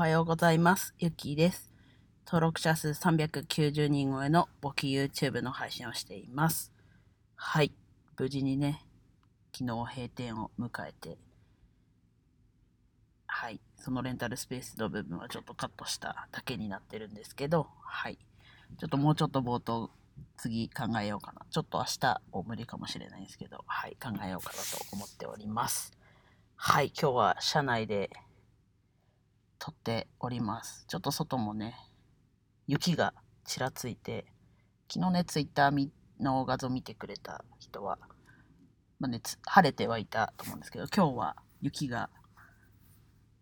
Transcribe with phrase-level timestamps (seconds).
[0.00, 0.94] はようございます。
[0.98, 1.70] ゆきです。
[2.24, 6.72] 登録者数390人超えの簿記 YouTube の配信をしています。
[7.36, 7.74] はい。
[8.18, 8.86] 無事にね、
[9.52, 11.18] 昨日閉店を迎えて、
[13.26, 13.60] はい。
[13.76, 18.16] そのレンタルスペースの部分はちょっとカットしただけになってるんですけど、はい。
[18.78, 19.90] ちょっともうちょっと冒頭、
[20.38, 21.44] 次考えようかな。
[21.50, 23.98] ちょっと明日も無理かもしれないんですけど、はい。
[24.02, 25.92] 考えようかなと思っております。
[26.56, 26.90] はい。
[26.98, 28.08] 今日は車内で
[29.60, 30.86] 撮っております。
[30.88, 31.76] ちょっと外もね、
[32.66, 33.12] 雪が
[33.44, 34.24] ちらついて、
[34.92, 37.98] 昨日ね、ツイッターの画像見てくれた人は、
[38.98, 42.08] まあね、晴れてはいたと思うんですけど、今日は雪が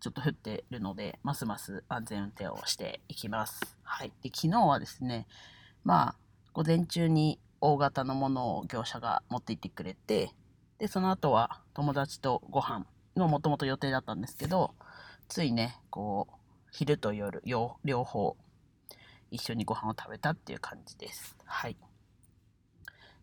[0.00, 3.76] ちょっと降ってるので、ますます安全運転をしていきます。
[3.82, 4.12] はい。
[4.22, 5.26] で、昨日はですね、
[5.84, 6.16] まあ、
[6.54, 10.30] 午前中に大型のものを業者が持って行ってくれて、
[10.78, 14.74] で、その後は友達とご飯のもともと予定だったんですけど、
[15.28, 16.34] ついね、こう、
[16.70, 18.36] 昼と夜、両方、
[19.30, 21.36] 一緒にご飯を食べたっていう感じです。
[21.44, 21.76] はい。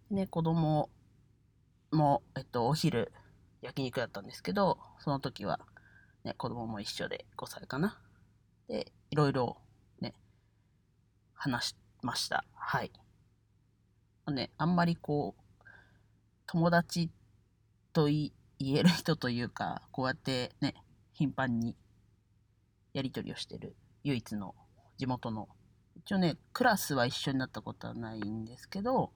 [0.09, 0.89] ね、子供
[1.91, 3.11] も、えっと、お昼、
[3.61, 5.59] 焼肉だったんですけど、その時は、
[6.23, 7.99] ね、子供も一緒で5歳かな。
[8.67, 9.57] で、いろいろ、
[10.01, 10.13] ね、
[11.33, 12.43] 話しました。
[12.53, 12.91] はい。
[14.31, 15.43] ね、あんまりこう、
[16.47, 17.09] 友達
[17.93, 20.75] と言える人というか、こうやってね、
[21.13, 21.75] 頻繁に
[22.93, 24.55] やり取りをしてる唯一の
[24.97, 25.49] 地元の。
[25.95, 29.11] 一応ねクラスは一緒になったことはないんですけど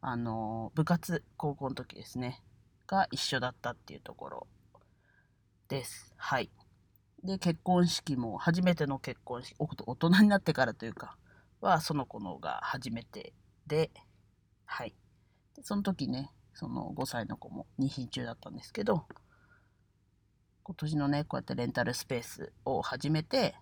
[0.00, 2.40] あの部活高校の時ですね
[2.86, 4.46] が一緒だったっていうところ
[5.68, 6.12] です。
[6.16, 6.50] はい。
[7.24, 11.16] で結婚式も初めての結婚式大人になってからというか
[11.60, 13.32] はその子のが初めて
[13.66, 13.90] で
[14.66, 14.94] はい。
[15.56, 19.06] でその時ねその5歳の子も妊娠中だったんですけど
[20.66, 23.54] 今年のね、こうやってレンタルスペースを始めて、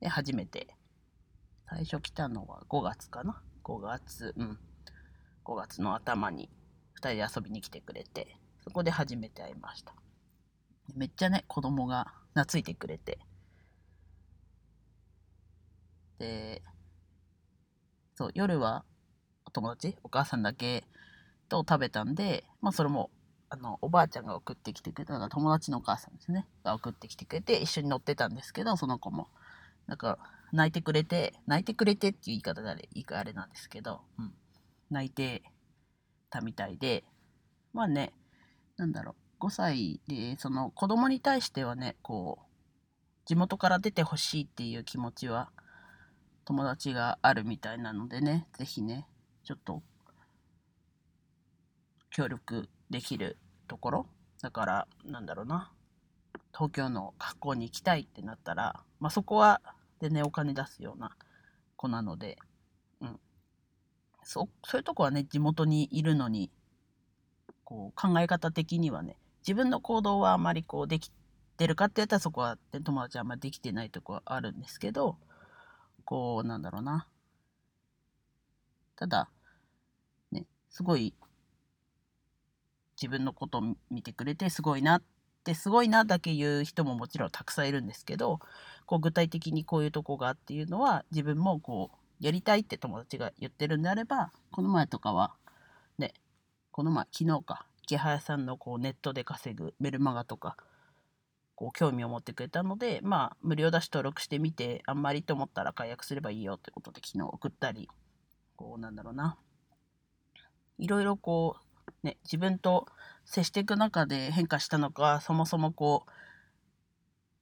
[0.00, 0.76] で初めて、
[1.66, 4.58] 最初来たのは5月かな ?5 月、うん。
[5.42, 6.50] 5月の頭に
[6.96, 9.94] 2人で遊びに来てくれて、そこで初めて会いました。
[10.94, 13.18] めっちゃね、子供が懐いてくれて。
[16.18, 16.62] で、
[18.16, 18.84] そう、夜は
[19.46, 20.84] お友達、お母さんだけ
[21.48, 23.10] と食べたんで、まあそれも
[23.54, 26.44] あのおばあちゃんが送ってきてくれたのが友達のお母さんですね。
[26.64, 29.28] が送ってきてくれて一緒に乗ってたんですけどその子も。
[29.86, 30.18] なんか
[30.52, 34.32] 泣いてくれて泣いてくれてっていう言い方であれいいかあれなんですけど、うん、
[34.90, 35.42] 泣いて
[36.30, 37.04] たみたいで。
[37.72, 38.12] まあね
[38.76, 39.46] なんだろう。
[39.46, 42.44] 5歳でその子供に対してはねこう
[43.26, 45.50] 地元から出てほしいっていう気持ちは
[46.44, 49.06] 友達があるみたいなのでね是非ね
[49.44, 49.82] ちょっと
[52.10, 53.36] 協力できる
[53.66, 54.06] ところ？
[54.42, 55.72] だからなんだろうな。
[56.52, 59.60] 東京の学校に行きたいってなったら、まあ、そこは
[60.00, 61.16] でねお金出すような
[61.76, 62.38] 子なので、
[63.00, 63.18] うん、
[64.22, 66.50] そそういうとこはね地元にいるのに
[67.64, 71.10] こう考え方的にはね自分の行動はあまりこうでき
[71.56, 75.16] てるかってやったらそこは、ね、友達はあんまりできてないとこはあるんですけど
[76.04, 77.08] こうなんだろうな。
[78.96, 79.28] ただ
[80.30, 81.14] ねすごい
[83.04, 85.02] 自分のことを見てくれてすごいなっ
[85.44, 88.40] てすごいなだけ言う人ももちろんたくさんいるんですけど
[88.86, 95.34] こう具体的にこういうとこがっていうのは自分もこうやりたいって友達が言ってるんであればこの前とかは
[95.98, 96.14] ね
[96.70, 100.56] この前昨日か池早さんのこうネットで稼ぐメルマガとか
[101.56, 107.90] こう興味を持ってくれたのでまあ無料だし登録してみてあんまりと思ったら解約すればいいよってことで昨日送ったり
[108.56, 109.36] こうなんだろうな。
[110.78, 112.86] いろいろこうね、自分と
[113.24, 116.10] 接していく中で変化したのかそもそもこう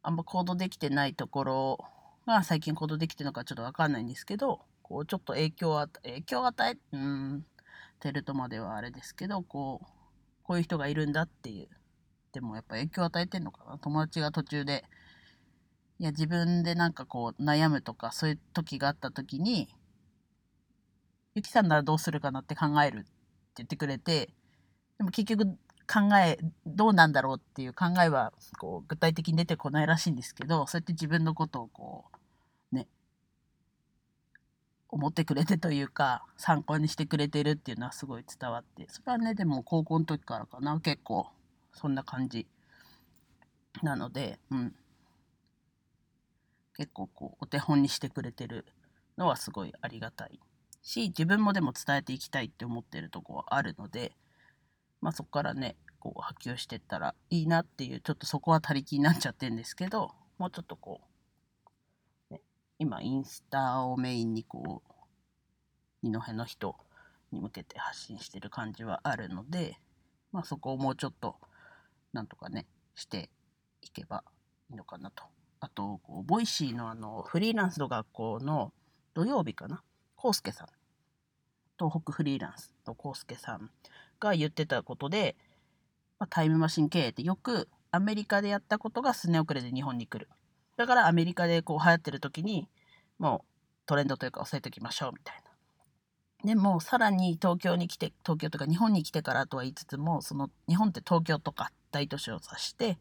[0.03, 1.85] あんま行動できてないところ
[2.27, 7.45] が最近行動できてるのかちょっと分かんないんですけどこうちょっと影響を影響を与えうん
[8.01, 9.87] てるとまではあれですけどこう
[10.43, 11.69] こういう人がいるんだっていう
[12.33, 13.79] でもやっぱ影響を与えてんのかな。
[13.79, 14.85] 友達が途中で
[15.99, 19.69] いや自分でなんかこう悩むとかそういう時があった時に
[21.35, 23.07] ゆきさんならどうするかなって考える
[23.57, 24.31] 言ってくれて
[24.99, 25.47] でも結局
[25.93, 32.05] 考えどうなんだろうっていう考えはこう具体的に出てこないらしいんですけどそうやって自分のことをこ
[32.73, 32.87] うね
[34.89, 40.79] 思ってくれてというか参考にしてくれてるっていうのはすごい伝わってそれはねでも高校の時からかな。
[40.81, 41.29] 結構
[41.75, 42.47] そんな感じ
[43.83, 44.75] なのでうん。
[46.75, 48.65] 結構こうお手本にしてくれてる
[49.19, 50.41] のはすごいありがたい。
[50.83, 54.13] し自分もでも伝えていきたいって思ってるとこはあるので
[55.01, 61.01] まあそこからねこう波及してったらいいなっていうちょっとそこは他力になっちゃってるんですけどもうちょっとこ
[62.31, 62.41] うね
[62.79, 64.93] 今インスタをメインにこう
[66.03, 66.77] 二戸の人
[67.31, 69.77] に向けて発信してる感じはあるので、
[70.33, 71.37] まあ、そこをもうちょっと
[72.13, 73.31] なんとかねして
[73.83, 74.25] いけば
[74.71, 75.25] いいのかなと。
[75.61, 78.73] あとこう Voicy のあのフリーランスの学校の
[79.15, 79.85] 土曜日かな
[80.23, 80.69] 康介さん
[81.79, 83.71] 東北フリーランスの康介さん
[84.21, 85.35] が言ってたことで、
[86.19, 90.29] まあ、タイムマシン経営ってよくアメリカでやったことが数年遅れで日本に来る。
[90.77, 92.69] だからアメリカでこう流行ってる時に
[93.19, 93.47] もう
[93.85, 95.53] トレンドというか押さえておきましょうみたいな。
[96.45, 102.99] でもさらに東京に来て東京とか日本に来てからとは言いつつもその日本って東京とか大都市を指して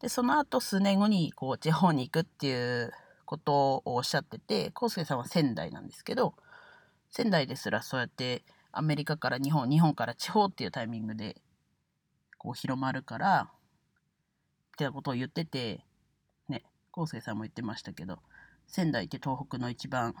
[0.00, 2.92] でその後数年後にこう地方に行くっていう
[3.24, 6.34] ことをおっしゃってて康介さんは仙台なんですけど
[7.10, 11.36] 仙台ですらそうやってアメリカから日本日本から地方っていうタイミングで
[12.36, 13.50] こう広まるから
[14.72, 15.84] みたいなことを言ってて
[16.48, 16.64] ね
[16.96, 18.18] 康介さんも言ってましたけど
[18.66, 20.14] 仙台って東北の一番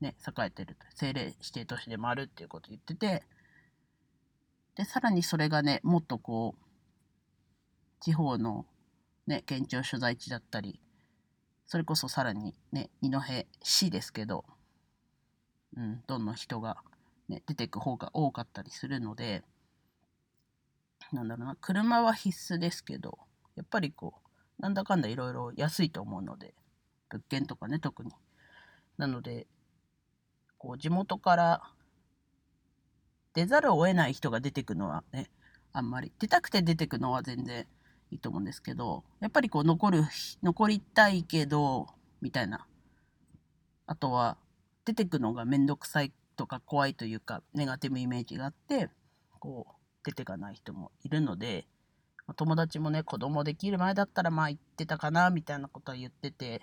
[0.00, 3.24] ね栄えてる政令指定都市でもあるっていうことを言ってて
[4.76, 6.64] でさらにそれがねもっとこう
[8.00, 8.64] 地方の
[9.26, 10.80] ね県庁所在地だったり
[11.66, 13.20] それこそさらにね二戸
[13.62, 14.44] 市ですけど
[15.78, 16.78] うん、どんどん人が、
[17.28, 19.44] ね、出てく方が多かったりするので、
[21.12, 23.16] なんだろうな、車は必須ですけど、
[23.54, 24.14] やっぱりこ
[24.58, 26.52] う、なんだかんだいろいろ安いと思うので、
[27.10, 28.10] 物件とかね、特に。
[28.96, 29.46] なので、
[30.58, 31.62] こう、地元から
[33.32, 35.30] 出ざるを得ない人が出てくのはね、
[35.72, 37.66] あんまり、出たくて出てくのは全然
[38.10, 40.02] いいと思うんですけど、やっぱりこう、残る、
[40.42, 41.86] 残りたいけど、
[42.20, 42.66] みたいな。
[43.86, 44.36] あとは、
[44.88, 48.88] 出てくのがめんどくさいとか怖いというかネガティブイメージがあって
[49.38, 51.66] こう出てかない人もいるので
[52.36, 56.62] 友達もね子供できる前だったらまあ言ってたかなみたいなことは言ってて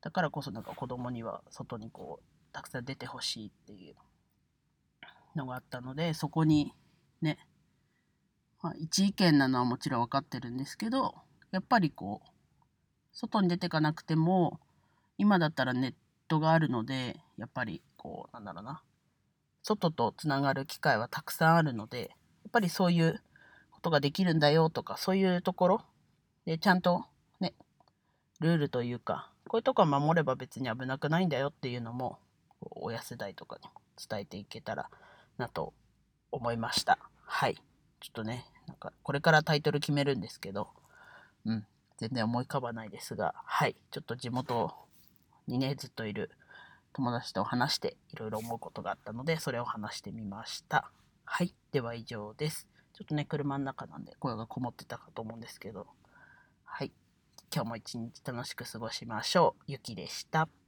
[0.00, 2.24] だからこそなんか子供には外にこう
[2.54, 3.94] たくさん出てほしいっていう
[5.36, 6.72] のがあったのでそこに
[7.20, 7.36] ね、
[8.62, 11.14] まあ、一意見なのはもちろん分かってるんですけど
[11.50, 12.30] やっぱりこう
[13.12, 14.60] 外に出てかなくても
[15.18, 15.94] 今だったらネッ
[16.30, 18.82] トがあるので、やっぱりこう、なんだろうな、
[19.62, 22.10] 外とつながる機会はたくさんあるので、
[22.44, 23.20] やっぱりそういう
[23.72, 25.82] ことができるんだよとか、そういうところ
[26.46, 27.04] でちゃんと
[27.40, 27.54] ね、
[28.38, 32.20] ルールというか、こういうとこは守れば別に危なくないんだよっていうのも、
[32.60, 33.68] 親世代とかに
[34.08, 34.88] 伝えていけたら
[35.36, 35.74] なと
[36.30, 36.98] 思いました。
[37.24, 37.56] はい。
[38.00, 40.68] ちょっとね、なんかこれからタイトル決めるんですけど、
[41.44, 41.66] うん、
[41.96, 43.74] 全然思い浮かばないですが、はい。
[43.90, 44.72] ちょっと地元
[45.50, 46.30] にね、ずっといる
[46.92, 50.90] 友達と話していろいろ思うことがあったので、それを話してみました。
[51.24, 51.54] はい。
[51.72, 52.68] では以上です。
[52.92, 55.86] ちょっとね、車の中なんで声がこもってたかと思うんですけど、
[56.64, 56.92] はい。
[57.54, 59.64] 今日も一日楽しく過ごしましょう。
[59.66, 60.59] ゆきでした。